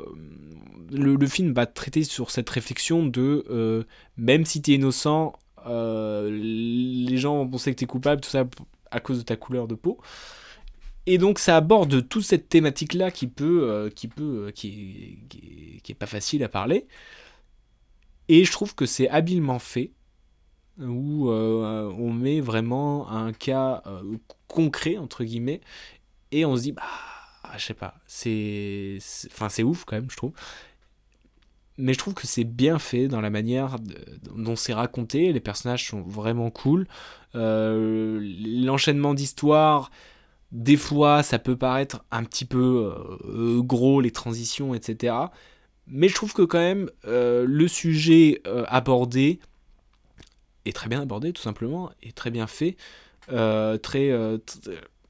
le, 0.91 1.27
film 1.27 1.53
va 1.53 1.67
traiter 1.67 2.03
sur 2.03 2.31
cette 2.31 2.49
réflexion 2.49 3.05
de 3.05 3.87
même 4.17 4.47
si 4.47 4.63
tu 4.63 4.73
es 4.73 4.75
innocent, 4.77 5.35
euh, 5.67 6.31
les 6.31 7.17
gens 7.19 7.37
vont 7.37 7.49
penser 7.49 7.73
que 7.73 7.79
tu 7.79 7.85
es 7.85 7.87
coupable, 7.87 8.21
tout 8.21 8.31
ça 8.31 8.45
à 8.91 9.01
cause 9.01 9.19
de 9.19 9.25
ta 9.25 9.37
couleur 9.37 9.69
de 9.69 9.75
peau. 9.75 9.99
Et 11.07 11.19
donc 11.19 11.39
ça 11.39 11.57
aborde 11.57 12.09
toute 12.09 12.23
cette 12.23 12.49
thématique-là 12.49 13.11
qui 13.11 13.27
peut, 13.27 13.69
euh, 13.69 13.91
qui 13.91 14.09
peut, 14.09 14.47
euh, 14.47 14.51
qui, 14.51 15.19
est 15.89 15.95
pas 15.95 16.07
facile 16.07 16.45
à 16.45 16.49
parler. 16.49 16.87
Et 18.29 18.45
je 18.45 18.53
trouve 18.53 18.75
que 18.75 18.87
c'est 18.87 19.09
habilement 19.09 19.59
fait, 19.59 19.93
où 20.79 21.29
on 21.31 22.13
met 22.13 22.41
vraiment 22.41 23.11
un 23.11 23.33
cas 23.33 23.83
concret 24.49 24.97
entre 24.97 25.25
guillemets, 25.25 25.61
et 26.31 26.45
on 26.45 26.57
se 26.57 26.63
dit 26.63 26.73
bah 26.73 26.83
je 27.59 27.65
sais 27.65 27.75
pas, 27.75 27.95
c'est, 28.07 28.99
enfin 29.27 29.49
c'est 29.49 29.63
ouf 29.63 29.85
quand 29.85 29.97
même 29.97 30.11
je 30.11 30.17
trouve 30.17 30.33
mais 31.79 31.95
je 31.95 31.99
trouve 31.99 32.15
que 32.15 32.27
c'est 32.27 32.45
bien 32.45 32.79
fait 32.79 33.09
dans 33.09 33.21
la 33.21 33.31
manière 33.31 33.77
dont 34.35 34.57
c'est 34.57 34.75
raconté. 34.75 35.33
Les 35.33 35.41
personnages 35.41 35.89
sont 35.89 36.03
vraiment 36.03 36.51
cool. 36.51 36.87
Euh, 37.35 38.21
l'enchaînement 38.65 39.15
d'histoires, 39.15 39.91
des 40.51 40.77
fois, 40.77 41.23
ça 41.23 41.39
peut 41.39 41.57
paraître 41.57 42.05
un 42.11 42.25
petit 42.25 42.45
peu 42.45 42.95
euh, 43.25 43.63
gros, 43.63 44.01
les 44.01 44.11
transitions, 44.11 44.75
etc. 44.75 45.15
Mais 45.87 46.09
je 46.09 46.15
trouve 46.15 46.35
que 46.35 46.43
quand 46.43 46.59
même, 46.59 46.91
euh, 47.07 47.45
le 47.49 47.69
sujet 47.69 48.43
abordé 48.69 49.41
est 50.65 50.75
très 50.75 50.89
bien 50.89 51.01
abordé, 51.03 51.33
tout 51.33 51.43
simplement, 51.43 51.91
et 52.03 52.13
très 52.13 52.31
bien 52.31 52.47
fait. 52.47 52.77
très, 53.29 54.13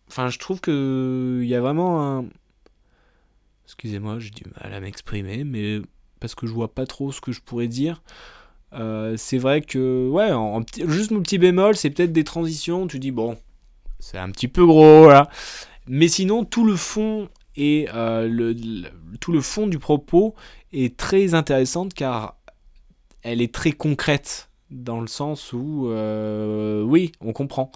enfin, 0.08 0.28
je 0.28 0.38
trouve 0.38 0.60
qu'il 0.60 1.44
y 1.44 1.54
a 1.54 1.60
vraiment 1.60 2.18
un... 2.18 2.24
Excusez-moi, 3.66 4.18
j'ai 4.18 4.30
du 4.30 4.44
mal 4.60 4.72
à 4.74 4.80
m'exprimer, 4.80 5.44
mais 5.44 5.80
parce 6.22 6.36
que 6.36 6.46
je 6.46 6.52
vois 6.52 6.72
pas 6.72 6.86
trop 6.86 7.10
ce 7.10 7.20
que 7.20 7.32
je 7.32 7.40
pourrais 7.40 7.66
dire. 7.66 8.00
Euh, 8.72 9.16
c'est 9.18 9.38
vrai 9.38 9.60
que, 9.60 10.08
ouais, 10.08 10.30
en, 10.32 10.62
juste 10.86 11.10
mon 11.10 11.20
petit 11.20 11.36
bémol, 11.36 11.76
c'est 11.76 11.90
peut-être 11.90 12.12
des 12.12 12.24
transitions, 12.24 12.86
tu 12.86 12.98
dis, 13.00 13.10
bon, 13.10 13.36
c'est 13.98 14.18
un 14.18 14.30
petit 14.30 14.48
peu 14.48 14.64
gros, 14.64 15.08
là. 15.08 15.28
Mais 15.88 16.06
sinon, 16.06 16.44
tout 16.44 16.64
le 16.64 16.76
fond 16.76 17.28
et 17.56 17.88
euh, 17.92 18.28
le, 18.28 18.54
tout 19.20 19.32
le 19.32 19.40
fond 19.40 19.66
du 19.66 19.78
propos 19.78 20.34
est 20.72 20.96
très 20.96 21.34
intéressante 21.34 21.92
car 21.92 22.36
elle 23.22 23.42
est 23.42 23.52
très 23.52 23.72
concrète 23.72 24.48
dans 24.70 25.00
le 25.00 25.08
sens 25.08 25.52
où, 25.52 25.88
euh, 25.88 26.82
oui, 26.82 27.12
on 27.20 27.32
comprend 27.32 27.70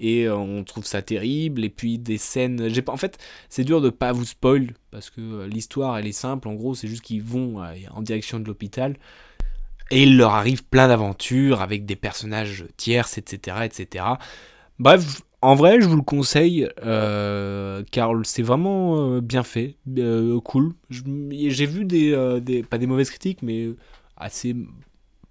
et 0.00 0.24
euh, 0.26 0.36
on 0.36 0.64
trouve 0.64 0.86
ça 0.86 1.02
terrible. 1.02 1.64
Et 1.64 1.68
puis 1.68 1.98
des 1.98 2.18
scènes 2.18 2.68
j'ai 2.68 2.82
pas 2.82 2.92
en 2.92 2.96
fait 2.96 3.18
c'est 3.48 3.64
dur 3.64 3.80
de 3.80 3.90
pas 3.90 4.12
vous 4.12 4.24
spoil 4.24 4.72
parce 4.90 5.10
que 5.10 5.20
euh, 5.20 5.46
l'histoire 5.46 5.96
elle 5.98 6.06
est 6.06 6.12
simple. 6.12 6.48
En 6.48 6.54
gros 6.54 6.74
c'est 6.74 6.88
juste 6.88 7.02
qu'ils 7.02 7.22
vont 7.22 7.62
euh, 7.62 7.74
en 7.92 8.02
direction 8.02 8.40
de 8.40 8.46
l'hôpital. 8.46 8.96
Et 9.92 10.04
il 10.04 10.16
leur 10.16 10.34
arrive 10.34 10.64
plein 10.64 10.88
d'aventures 10.88 11.60
avec 11.60 11.84
des 11.84 11.96
personnages 11.96 12.64
tierces 12.76 13.18
etc 13.18 13.58
etc 13.64 14.04
bref 14.78 15.22
en 15.42 15.56
vrai 15.56 15.80
je 15.80 15.88
vous 15.88 15.96
le 15.96 16.02
conseille 16.02 16.68
car 17.90 18.12
c'est 18.22 18.42
vraiment 18.42 19.18
bien 19.18 19.42
fait 19.42 19.78
cool. 20.44 20.74
J'ai 20.90 21.66
vu 21.66 21.84
des, 21.84 22.40
des, 22.40 22.62
pas 22.62 22.78
des 22.78 22.86
mauvaises 22.86 23.10
critiques 23.10 23.42
mais 23.42 23.70
assez 24.16 24.54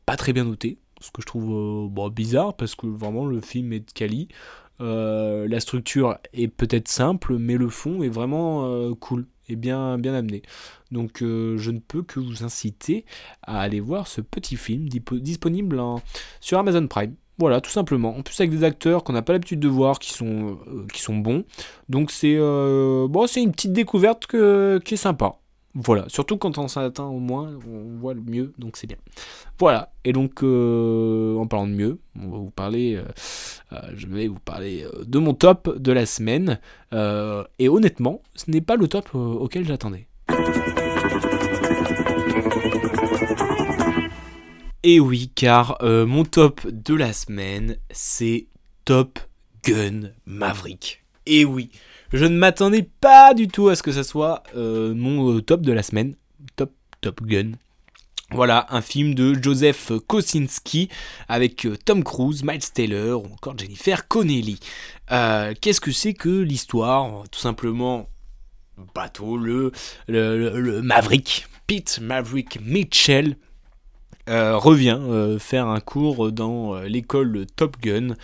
pas 0.06 0.18
très 0.18 0.34
bien 0.34 0.44
noté 0.44 0.78
ce 1.00 1.12
que 1.12 1.22
je 1.22 1.28
trouve 1.28 1.90
bizarre 2.12 2.56
parce 2.56 2.76
que 2.76 2.88
vraiment 2.88 3.26
le 3.26 3.42
film 3.42 3.74
est 3.74 3.80
de 3.80 3.92
quali. 3.92 4.28
Euh, 4.82 5.48
la 5.48 5.60
structure 5.60 6.18
est 6.34 6.48
peut-être 6.48 6.88
simple, 6.88 7.38
mais 7.38 7.58
le 7.58 7.70
fond 7.70 8.02
est 8.02 8.10
vraiment 8.10 8.66
euh, 8.66 8.94
cool 8.96 9.28
et 9.50 9.56
bien, 9.56 9.94
amené. 9.94 10.42
Donc 10.92 11.22
euh, 11.22 11.58
je 11.58 11.72
ne 11.72 11.80
peux 11.80 12.04
que 12.04 12.20
vous 12.20 12.44
inciter 12.44 13.06
à 13.42 13.62
aller 13.62 13.80
voir 13.80 14.08
ce 14.08 14.22
petit 14.22 14.56
film 14.56 14.88
disponible 14.88 15.82
sur 16.40 16.60
Amazon 16.60 16.88
Prime. 16.88 17.16
Voilà, 17.40 17.62
tout 17.62 17.72
simplement. 17.72 18.18
En 18.18 18.22
plus 18.22 18.40
avec 18.42 18.52
des 18.52 18.64
acteurs 18.64 19.04
qu'on 19.04 19.14
n'a 19.14 19.22
pas 19.22 19.34
l'habitude 19.34 19.62
de 19.62 19.68
voir, 19.70 20.00
qui 20.00 20.12
sont, 20.12 20.60
qui 20.94 21.02
sont 21.02 21.16
bons. 21.16 21.46
Donc 21.88 22.12
c'est 22.12 22.38
bon, 22.38 23.26
une 23.38 23.52
petite 23.52 23.74
découverte 23.74 24.28
qui 24.28 24.94
est 24.94 24.98
sympa. 24.98 25.38
Voilà, 25.76 26.06
surtout 26.08 26.38
quand 26.38 26.58
on 26.58 26.68
s'atteint 26.68 27.06
au 27.06 27.20
moins, 27.20 27.52
on 27.68 28.00
voit 28.00 28.16
le 28.16 28.22
mieux, 28.22 28.54
donc 28.58 28.76
c'est 28.76 28.88
bien. 28.88 28.98
Voilà, 29.60 29.92
et 30.04 30.14
donc 30.14 30.42
euh, 30.42 31.38
en 31.38 31.46
parlant 31.46 31.68
de 31.68 31.74
mieux, 31.74 32.00
on 32.20 32.30
va 32.30 32.38
vous 32.38 32.50
parler, 32.50 32.96
euh, 32.96 33.04
euh, 33.74 33.92
je 33.96 34.08
vais 34.08 34.28
vous 34.28 34.40
parler 34.40 34.86
de 35.06 35.20
mon 35.20 35.36
top 35.36 35.78
de 35.78 35.92
la 35.92 36.08
semaine. 36.08 36.60
et 36.92 37.70
honnêtement, 37.70 38.22
ce 38.34 38.50
n'est 38.50 38.62
pas 38.62 38.78
le 38.78 38.88
top 38.88 39.14
auquel 39.14 39.66
j'attendais. 39.66 40.08
Et 44.82 45.00
oui, 45.00 45.32
car 45.36 45.78
mon 45.84 46.24
top 46.24 46.66
de 46.68 46.96
la 46.96 47.14
semaine, 47.14 47.78
c'est 47.92 48.48
Top 48.86 49.20
Gun 49.64 50.14
Maverick. 50.26 51.04
Et 51.28 51.46
oui, 51.46 51.70
je 52.14 52.26
ne 52.26 52.38
m'attendais 52.38 52.88
pas 53.02 53.34
du 53.34 53.48
tout 53.48 53.70
à 53.70 53.76
ce 53.76 53.84
que 53.84 53.92
ça 53.92 54.04
soit 54.04 54.44
euh, 54.56 54.94
mon 54.94 55.36
euh, 55.36 55.42
top 55.42 55.62
de 55.62 55.72
la 55.72 55.84
semaine. 55.84 56.16
Top, 56.56 56.72
Top 57.02 57.22
Gun. 57.24 57.52
Voilà, 58.32 58.68
un 58.70 58.82
film 58.82 59.16
de 59.16 59.34
Joseph 59.42 59.92
Kosinski 60.08 60.90
avec 61.28 61.66
euh, 61.66 61.76
Tom 61.84 62.04
Cruise, 62.04 62.44
Miles 62.44 62.72
Taylor 62.72 63.24
ou 63.24 63.34
encore 63.34 63.58
Jennifer 63.58 64.08
Connelly. 64.08 64.60
Qu'est-ce 65.10 65.82
que 65.82 65.92
c'est 65.92 66.14
que 66.14 66.30
l'histoire? 66.30 67.24
Tout 67.32 67.40
simplement, 67.40 68.08
bateau, 68.94 69.36
le, 69.38 69.72
le 70.08 70.82
Maverick, 70.84 71.48
Pete 71.66 72.00
Maverick 72.02 72.60
Mitchell, 72.62 73.36
euh, 74.30 74.58
revient 74.58 75.00
euh, 75.02 75.40
faire 75.40 75.68
un 75.68 75.80
cours 75.80 76.32
dans 76.32 76.76
euh, 76.76 76.84
l'école 76.88 77.48
Top 77.56 77.78
Gun 77.82 78.16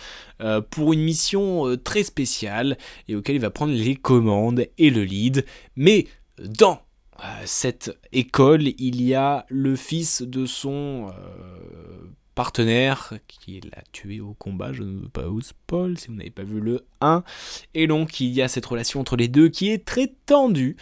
pour 0.70 0.92
une 0.92 1.00
mission 1.00 1.76
très 1.82 2.02
spéciale 2.02 2.76
et 3.08 3.16
auquel 3.16 3.36
il 3.36 3.40
va 3.40 3.48
prendre 3.48 3.72
les 3.72 3.96
commandes 3.96 4.66
et 4.76 4.90
le 4.90 5.02
lead. 5.02 5.46
Mais 5.76 6.06
dans 6.38 6.82
cette 7.46 7.98
école, 8.12 8.68
il 8.78 9.02
y 9.02 9.14
a 9.14 9.46
le 9.48 9.76
fils 9.76 10.20
de 10.20 10.44
son 10.44 11.10
partenaire 12.34 13.14
qui 13.28 13.62
l'a 13.62 13.82
tué 13.92 14.20
au 14.20 14.34
combat, 14.34 14.74
je 14.74 14.82
ne 14.82 15.00
veux 15.00 15.08
pas 15.08 15.26
vous 15.26 15.40
spoil 15.40 15.96
si 15.96 16.08
vous 16.08 16.14
n'avez 16.14 16.30
pas 16.30 16.44
vu 16.44 16.60
le 16.60 16.84
1. 17.00 17.24
Et 17.72 17.86
donc 17.86 18.20
il 18.20 18.28
y 18.28 18.42
a 18.42 18.48
cette 18.48 18.66
relation 18.66 19.00
entre 19.00 19.16
les 19.16 19.28
deux 19.28 19.48
qui 19.48 19.70
est 19.70 19.86
très 19.86 20.12
tendue. 20.26 20.76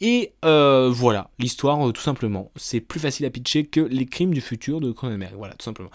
Et 0.00 0.32
euh, 0.44 0.90
voilà, 0.92 1.30
l'histoire, 1.38 1.88
euh, 1.88 1.92
tout 1.92 2.02
simplement. 2.02 2.52
C'est 2.56 2.80
plus 2.80 3.00
facile 3.00 3.26
à 3.26 3.30
pitcher 3.30 3.64
que 3.64 3.80
Les 3.80 4.06
Crimes 4.06 4.32
du 4.32 4.40
futur 4.40 4.80
de 4.80 4.92
Cronenberg. 4.92 5.34
Voilà, 5.36 5.54
tout 5.54 5.64
simplement. 5.64 5.90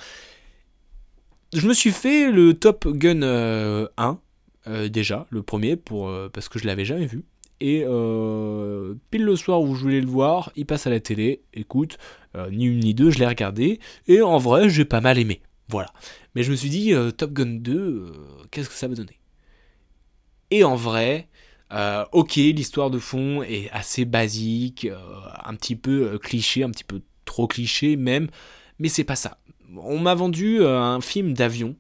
Je 1.54 1.68
me 1.68 1.74
suis 1.74 1.92
fait 1.92 2.32
le 2.32 2.54
Top 2.56 2.88
Gun 2.88 3.22
1, 3.22 4.20
euh, 4.68 4.90
déjà, 4.90 5.28
le 5.30 5.44
premier, 5.44 5.76
pour, 5.76 6.12
parce 6.34 6.50
que 6.50 6.60
je 6.60 6.66
l'avais 6.66 6.86
jamais 6.86 7.06
vu. 7.06 7.24
et 7.62 7.86
pile 9.12 9.24
le 9.24 9.36
soir 9.36 9.62
où 9.62 9.76
je 9.76 9.82
voulais 9.84 10.02
le 10.02 10.08
voir, 10.08 10.52
il 10.56 10.66
passe 10.66 10.88
à 10.88 10.90
la 10.90 11.00
télé. 11.00 11.44
Écoute, 11.54 11.98
ni 12.52 12.66
une 12.66 12.80
ni 12.80 12.94
deux, 12.94 13.12
je 13.12 13.20
l'ai 13.20 13.28
regardé 13.28 13.80
et 14.08 14.22
en 14.22 14.38
vrai, 14.38 14.68
j'ai 14.68 14.86
pas 14.86 15.00
mal 15.00 15.20
aimé. 15.20 15.42
Voilà. 15.70 15.94
Mais 16.36 16.44
je 16.44 16.52
me 16.52 16.56
suis 16.56 16.70
dit, 16.70 16.94
Top 17.18 17.32
Gun 17.34 17.60
2, 17.62 18.12
qu'est-ce 18.50 18.68
que 18.68 18.76
ça 18.76 18.88
va 18.88 18.96
donner? 18.96 19.20
Et 20.50 20.64
en 20.64 20.76
vrai, 20.76 21.30
ok, 22.12 22.36
l'histoire 22.36 22.90
de 22.90 23.00
fond 23.00 23.44
est 23.44 23.70
assez 23.72 24.06
basique, 24.06 24.88
un 25.44 25.56
petit 25.56 25.76
peu 25.76 26.18
cliché, 26.20 26.64
un 26.64 26.70
petit 26.70 26.84
peu 26.84 27.02
trop 27.26 27.48
cliché 27.48 27.96
même, 27.96 28.30
mais 28.80 28.90
c'est 28.90 29.04
pas 29.04 29.16
ça. 29.16 29.38
On 29.78 30.00
m'a 30.00 30.14
vendu 30.14 30.64
un 30.64 31.02
film 31.02 31.34
d'avion 31.34 31.76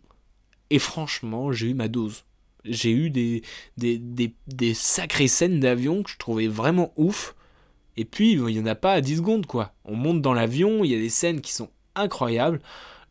et 0.69 0.79
franchement, 0.79 1.51
j'ai 1.51 1.67
eu 1.67 1.73
ma 1.73 1.87
dose 1.87 2.23
j'ai 2.65 2.91
eu 2.91 3.09
des, 3.09 3.43
des, 3.77 3.99
des, 4.47 4.73
sacrées 4.73 5.27
scènes 5.27 5.59
d'avion 5.59 6.03
que 6.03 6.09
je 6.09 6.17
trouvais 6.17 6.47
vraiment 6.47 6.93
ouf. 6.95 7.35
Et 7.97 8.05
puis, 8.05 8.33
il 8.33 8.45
n'y 8.45 8.59
en 8.59 8.65
a 8.65 8.75
pas 8.75 8.93
à 8.93 9.01
10 9.01 9.17
secondes, 9.17 9.45
quoi. 9.45 9.73
On 9.85 9.95
monte 9.95 10.21
dans 10.21 10.33
l'avion, 10.33 10.83
il 10.83 10.91
y 10.91 10.95
a 10.95 10.99
des 10.99 11.09
scènes 11.09 11.41
qui 11.41 11.53
sont 11.53 11.69
incroyables. 11.95 12.59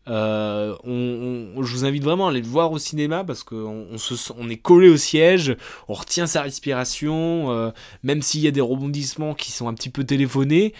Euh, 0.08 0.76
on, 0.84 1.62
je 1.62 1.72
vous 1.72 1.84
invite 1.84 2.02
vraiment 2.02 2.26
à 2.26 2.30
aller 2.30 2.40
le 2.40 2.46
voir 2.48 2.72
au 2.72 2.78
cinéma 2.78 3.22
parce 3.22 3.44
qu'on 3.44 3.86
on 3.90 3.98
se, 3.98 4.32
on 4.36 4.48
est 4.48 4.56
collé 4.56 4.88
au 4.88 4.96
siège, 4.96 5.56
on 5.88 5.94
retient 5.94 6.26
sa 6.26 6.42
respiration, 6.42 7.50
euh, 7.52 7.70
même 8.02 8.22
s'il 8.22 8.40
y 8.40 8.48
a 8.48 8.50
des 8.50 8.60
rebondissements 8.60 9.34
qui 9.34 9.52
sont 9.52 9.68
un 9.68 9.74
petit 9.74 9.90
peu 9.90 10.04
téléphonés, 10.04 10.74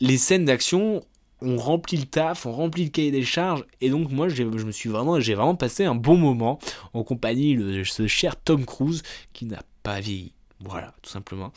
les 0.00 0.16
scènes 0.16 0.46
d'action, 0.46 1.04
on 1.42 1.56
remplit 1.58 1.98
le 1.98 2.06
taf, 2.06 2.46
on 2.46 2.52
remplit 2.52 2.84
le 2.84 2.90
cahier 2.90 3.10
des 3.10 3.24
charges, 3.24 3.64
et 3.80 3.90
donc 3.90 4.10
moi 4.10 4.28
je 4.28 4.44
me 4.44 4.72
suis 4.72 4.88
vraiment, 4.88 5.20
j'ai 5.20 5.34
vraiment 5.34 5.56
passé 5.56 5.84
un 5.84 5.94
bon 5.94 6.16
moment 6.16 6.58
en 6.94 7.02
compagnie 7.02 7.56
de 7.56 7.84
ce 7.84 8.06
cher 8.06 8.36
Tom 8.36 8.64
Cruise 8.64 9.02
qui 9.34 9.44
n'a 9.44 9.62
pas 9.82 10.00
vieilli. 10.00 10.32
Voilà, 10.60 10.94
tout 11.02 11.10
simplement. 11.10 11.52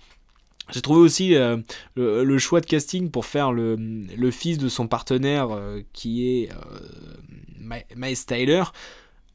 J'ai 0.72 0.82
trouvé 0.82 1.00
aussi 1.00 1.36
euh, 1.36 1.58
le, 1.96 2.38
choix 2.38 2.62
de 2.62 2.66
casting 2.66 3.10
pour 3.10 3.26
faire 3.26 3.52
le, 3.52 4.32
fils 4.32 4.58
de 4.58 4.70
son 4.70 4.88
partenaire 4.88 5.50
euh, 5.52 5.82
qui 5.94 6.28
est 6.28 6.50
euh, 6.52 7.80
Miles 7.96 8.26
Tyler, 8.26 8.64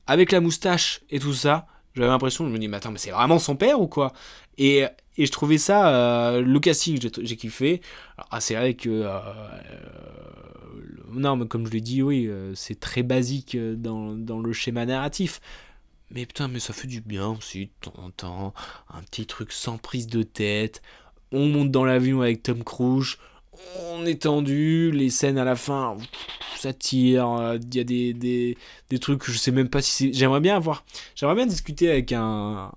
avec 0.07 0.33
la 0.33 0.41
moustache 0.41 1.01
et 1.11 1.19
tout 1.19 1.35
ça. 1.35 1.67
J'avais 1.95 2.09
l'impression, 2.09 2.47
je 2.47 2.51
me 2.51 2.59
dis, 2.59 2.69
mais 2.69 2.79
attends, 2.79 2.91
mais 2.91 2.99
c'est 2.99 3.11
vraiment 3.11 3.39
son 3.39 3.57
père 3.57 3.81
ou 3.81 3.87
quoi? 3.87 4.13
Et, 4.59 4.85
je 5.19 5.31
trouvais 5.31 5.59
ça, 5.59 6.41
le 6.41 6.59
casting, 6.59 6.99
j'ai 7.21 7.37
kiffé. 7.37 7.83
Alors, 8.17 8.41
c'est 8.41 8.55
vrai 8.55 8.73
que 8.73 9.05
non, 11.13 11.37
mais 11.37 11.47
comme 11.47 11.67
je 11.67 11.73
l'ai 11.73 11.81
dit, 11.81 12.03
oui, 12.03 12.27
euh, 12.27 12.55
c'est 12.55 12.79
très 12.79 13.03
basique 13.03 13.55
euh, 13.55 13.77
dans, 13.77 14.15
dans, 14.15 14.41
le 14.41 14.53
schéma 14.53 14.87
narratif. 14.87 15.41
Mais 16.11 16.27
putain, 16.27 16.49
mais 16.49 16.61
ça 16.61 16.73
fait 16.73 16.89
du 16.89 17.01
bien 17.01 17.29
aussi 17.29 17.67
de 17.67 17.71
temps 17.81 18.03
en 18.03 18.11
temps. 18.11 18.55
Un 18.91 19.03
petit 19.03 19.27
truc 19.27 19.53
sans 19.53 19.79
prise 19.79 20.07
de 20.07 20.23
tête. 20.23 20.83
On 21.33 21.47
monte 21.47 21.71
dans 21.71 21.85
l'avion 21.85 22.21
avec 22.21 22.43
Tom 22.43 22.63
Cruise. 22.63 23.17
On 23.91 24.05
est 24.07 24.23
tendu. 24.23 24.91
Les 24.93 25.11
scènes 25.11 25.39
à 25.39 25.45
la 25.45 25.57
fin, 25.57 25.97
ça 26.57 26.73
tire. 26.73 27.31
Euh, 27.31 27.59
il 27.61 27.75
y 27.75 27.81
a 27.81 27.85
des, 27.85 28.13
des, 28.89 28.99
trucs 28.99 29.21
que 29.21 29.33
je 29.33 29.39
sais 29.39 29.51
même 29.51 29.69
pas 29.69 29.83
si 29.83 29.91
c'est. 29.91 30.13
J'aimerais 30.13 30.41
bien 30.41 30.57
avoir. 30.57 30.85
J'aimerais 31.15 31.37
bien 31.37 31.47
discuter 31.47 31.91
avec 31.91 32.13
un, 32.13 32.71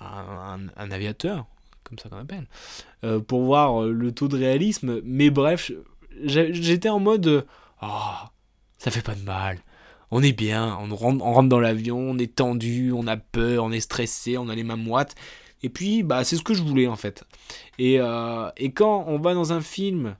un, 0.00 0.90
aviateur, 0.90 1.46
comme 1.84 1.98
ça 1.98 2.08
qu'on 2.08 2.18
appelle, 2.18 2.46
pour 3.26 3.42
voir 3.42 3.82
le 3.82 4.12
taux 4.12 4.28
de 4.28 4.36
réalisme. 4.36 5.00
Mais 5.04 5.30
bref, 5.30 5.70
j'étais 6.24 6.88
en 6.88 7.00
mode 7.00 7.46
oh, 7.82 7.86
ça 8.78 8.90
fait 8.90 9.02
pas 9.02 9.14
de 9.14 9.22
mal. 9.22 9.58
On 10.10 10.22
est 10.22 10.32
bien, 10.32 10.78
on 10.80 10.94
rentre, 10.94 11.24
on 11.24 11.32
rentre 11.34 11.48
dans 11.50 11.60
l'avion, 11.60 11.98
on 11.98 12.18
est 12.18 12.36
tendu, 12.36 12.92
on 12.92 13.06
a 13.06 13.18
peur, 13.18 13.64
on 13.64 13.72
est 13.72 13.80
stressé, 13.80 14.38
on 14.38 14.48
a 14.48 14.54
les 14.54 14.64
mains 14.64 14.76
moites. 14.76 15.14
Et 15.62 15.68
puis, 15.68 16.02
bah, 16.02 16.24
c'est 16.24 16.36
ce 16.36 16.42
que 16.42 16.54
je 16.54 16.62
voulais 16.62 16.86
en 16.86 16.96
fait. 16.96 17.24
Et, 17.78 18.00
euh, 18.00 18.50
et 18.56 18.72
quand 18.72 19.04
on 19.08 19.18
va 19.18 19.34
dans 19.34 19.52
un 19.52 19.60
film 19.60 20.16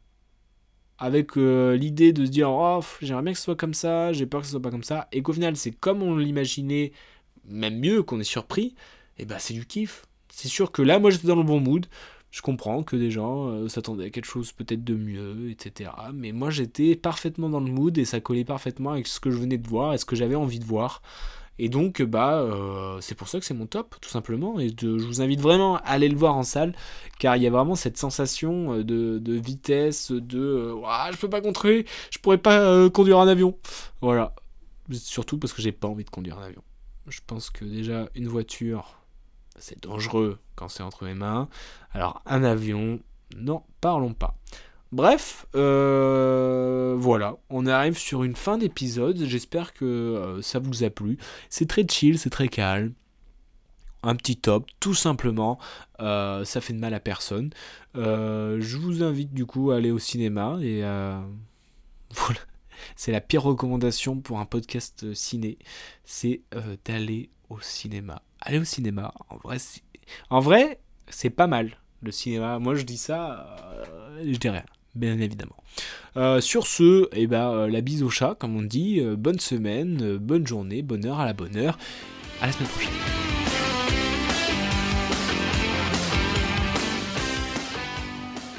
avec 0.98 1.36
euh, 1.36 1.76
l'idée 1.76 2.12
de 2.12 2.26
se 2.26 2.30
dire 2.30 2.50
oh, 2.50 2.80
j'aimerais 3.00 3.22
bien 3.22 3.32
que 3.32 3.38
ce 3.38 3.44
soit 3.44 3.56
comme 3.56 3.74
ça, 3.74 4.12
j'ai 4.12 4.26
peur 4.26 4.40
que 4.40 4.46
ce 4.46 4.52
soit 4.52 4.62
pas 4.62 4.70
comme 4.70 4.82
ça, 4.82 5.08
et 5.12 5.22
qu'au 5.22 5.32
final 5.32 5.56
c'est 5.56 5.70
comme 5.70 6.02
on 6.02 6.16
l'imaginait, 6.16 6.92
même 7.44 7.78
mieux, 7.78 8.02
qu'on 8.02 8.18
est 8.18 8.24
surpris, 8.24 8.74
et 9.18 9.24
bah 9.24 9.38
c'est 9.38 9.54
du 9.54 9.64
kiff. 9.66 10.06
C'est 10.30 10.48
sûr 10.48 10.72
que 10.72 10.82
là, 10.82 10.98
moi 10.98 11.10
j'étais 11.10 11.28
dans 11.28 11.36
le 11.36 11.42
bon 11.42 11.60
mood 11.60 11.86
je 12.30 12.42
comprends 12.42 12.82
que 12.82 12.96
des 12.96 13.10
gens 13.10 13.48
euh, 13.48 13.68
s'attendaient 13.68 14.06
à 14.06 14.10
quelque 14.10 14.26
chose 14.26 14.52
peut-être 14.52 14.84
de 14.84 14.94
mieux, 14.94 15.50
etc. 15.50 15.90
Mais 16.12 16.32
moi 16.32 16.50
j'étais 16.50 16.94
parfaitement 16.94 17.48
dans 17.48 17.60
le 17.60 17.70
mood 17.70 17.96
et 17.96 18.04
ça 18.04 18.20
collait 18.20 18.44
parfaitement 18.44 18.92
avec 18.92 19.06
ce 19.06 19.20
que 19.20 19.30
je 19.30 19.38
venais 19.38 19.58
de 19.58 19.66
voir 19.66 19.94
et 19.94 19.98
ce 19.98 20.04
que 20.04 20.16
j'avais 20.16 20.34
envie 20.34 20.58
de 20.58 20.64
voir. 20.64 21.02
Et 21.58 21.68
donc 21.68 22.02
bah 22.02 22.38
euh, 22.38 23.00
c'est 23.00 23.14
pour 23.14 23.28
ça 23.28 23.40
que 23.40 23.44
c'est 23.44 23.54
mon 23.54 23.66
top 23.66 23.96
tout 24.00 24.10
simplement 24.10 24.60
et 24.60 24.72
je 24.80 24.86
vous 24.86 25.20
invite 25.20 25.40
vraiment 25.40 25.76
à 25.78 25.80
aller 25.80 26.08
le 26.08 26.16
voir 26.16 26.36
en 26.36 26.44
salle 26.44 26.74
car 27.18 27.36
il 27.36 27.42
y 27.42 27.46
a 27.46 27.50
vraiment 27.50 27.74
cette 27.74 27.96
sensation 27.96 28.74
euh, 28.74 28.84
de, 28.84 29.32
vitesse, 29.32 30.12
de 30.12 30.74
je 31.10 31.16
peux 31.16 31.30
pas 31.30 31.40
contrôler, 31.40 31.84
je 32.10 32.18
pourrais 32.18 32.38
pas 32.38 32.88
conduire 32.90 33.18
un 33.18 33.28
avion. 33.28 33.56
Voilà. 34.00 34.34
Surtout 34.92 35.38
parce 35.38 35.52
que 35.52 35.60
j'ai 35.60 35.72
pas 35.72 35.88
envie 35.88 36.04
de 36.04 36.10
conduire 36.10 36.38
un 36.38 36.44
avion. 36.44 36.62
Je 37.08 37.20
pense 37.26 37.50
que 37.50 37.64
déjà 37.64 38.08
une 38.14 38.28
voiture 38.28 38.98
c'est 39.58 39.82
dangereux 39.82 40.38
quand 40.54 40.68
c'est 40.68 40.82
entre 40.82 41.04
mes 41.04 41.14
mains. 41.14 41.48
Alors 41.92 42.22
un 42.26 42.44
avion, 42.44 43.00
non, 43.36 43.62
parlons 43.80 44.14
pas. 44.14 44.36
Bref, 44.90 45.46
euh, 45.54 46.96
voilà, 46.98 47.36
on 47.50 47.66
arrive 47.66 47.98
sur 47.98 48.24
une 48.24 48.34
fin 48.34 48.56
d'épisode. 48.56 49.22
J'espère 49.26 49.74
que 49.74 49.84
euh, 49.84 50.40
ça 50.40 50.60
vous 50.60 50.82
a 50.82 50.88
plu. 50.88 51.18
C'est 51.50 51.68
très 51.68 51.86
chill, 51.86 52.18
c'est 52.18 52.30
très 52.30 52.48
calme. 52.48 52.94
Un 54.02 54.14
petit 54.14 54.36
top, 54.36 54.66
tout 54.80 54.94
simplement. 54.94 55.58
Euh, 56.00 56.42
ça 56.44 56.62
fait 56.62 56.72
de 56.72 56.78
mal 56.78 56.94
à 56.94 57.00
personne. 57.00 57.50
je 57.94 58.76
vous 58.78 59.02
invite 59.02 59.34
du 59.34 59.44
coup 59.44 59.72
à 59.72 59.76
aller 59.76 59.90
au 59.90 59.98
cinéma 59.98 60.58
et 60.62 60.80
voilà. 62.10 62.40
C'est 62.96 63.12
la 63.12 63.20
pire 63.20 63.42
recommandation 63.42 64.20
pour 64.20 64.38
un 64.38 64.46
podcast 64.46 65.12
ciné, 65.12 65.58
c'est 66.04 66.42
d'aller 66.86 67.28
au 67.50 67.60
cinéma. 67.60 68.22
Aller 68.40 68.58
au 68.60 68.64
cinéma, 68.64 69.12
en 69.28 69.36
vrai, 69.36 69.58
c'est, 69.58 69.82
en 70.30 70.40
vrai, 70.40 70.80
c'est 71.08 71.30
pas 71.30 71.48
mal 71.48 71.76
le 72.02 72.12
cinéma. 72.12 72.58
Moi, 72.60 72.76
je 72.76 72.84
dis 72.84 72.96
ça, 72.96 73.56
je 74.22 74.36
dis 74.38 74.48
rien, 74.48 74.64
bien 74.98 75.18
évidemment. 75.18 75.56
Euh, 76.16 76.40
sur 76.40 76.66
ce, 76.66 77.08
eh 77.12 77.26
ben, 77.26 77.50
euh, 77.50 77.68
la 77.68 77.80
bise 77.80 78.02
au 78.02 78.10
chat, 78.10 78.34
comme 78.38 78.56
on 78.56 78.62
dit. 78.62 79.00
bonne 79.16 79.38
semaine, 79.38 80.16
bonne 80.18 80.46
journée, 80.46 80.82
bonne 80.82 81.06
heure 81.06 81.20
à 81.20 81.26
la 81.26 81.32
bonne 81.32 81.56
heure. 81.56 81.78
À 82.40 82.46
la 82.46 82.52
semaine 82.52 82.68
prochaine. 82.68 82.92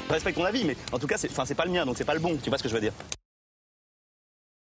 Respecte 0.08 0.38
ton 0.38 0.44
avis, 0.44 0.64
mais 0.64 0.76
en 0.90 0.98
tout 0.98 1.06
cas, 1.06 1.16
c'est 1.16 1.54
pas 1.54 1.64
le 1.64 1.70
mien, 1.70 1.86
donc 1.86 1.96
c'est 1.96 2.04
pas 2.04 2.14
le 2.14 2.20
bon. 2.20 2.36
Tu 2.42 2.48
vois 2.48 2.58
ce 2.58 2.62
que 2.64 2.68
je 2.68 2.74
veux 2.74 2.80
dire 2.80 2.92